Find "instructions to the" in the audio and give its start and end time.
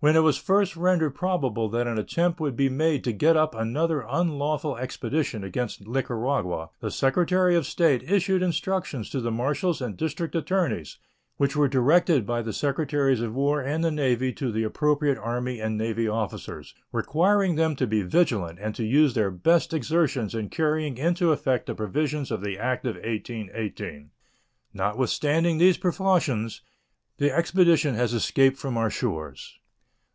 8.42-9.30